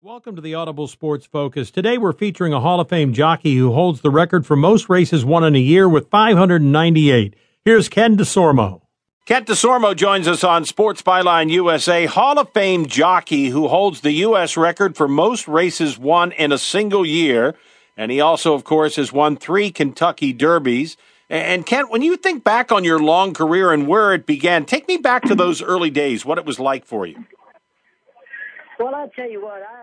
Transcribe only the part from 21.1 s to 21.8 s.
And